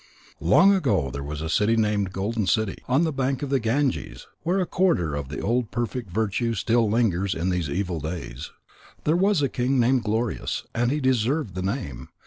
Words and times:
Long 0.39 0.73
ago 0.73 1.11
there 1.11 1.21
was 1.21 1.43
a 1.43 1.47
city 1.47 1.77
named 1.77 2.11
Golden 2.11 2.47
City 2.47 2.79
on 2.87 3.03
the 3.03 3.13
bank 3.13 3.43
of 3.43 3.51
the 3.51 3.59
Ganges, 3.59 4.25
where 4.41 4.59
a 4.59 4.65
quarter 4.65 5.13
of 5.13 5.29
the 5.29 5.39
old 5.41 5.69
perfect 5.69 6.09
virtue 6.09 6.55
still 6.55 6.89
lingers 6.89 7.35
in 7.35 7.51
these 7.51 7.69
evil 7.69 7.99
days. 7.99 8.49
There 9.03 9.15
was 9.15 9.43
a 9.43 9.47
king 9.47 9.79
named 9.79 10.03
Glorious, 10.03 10.63
and 10.73 10.89
he 10.89 10.99
deserved 10.99 11.53
the 11.53 11.61
name. 11.61 12.09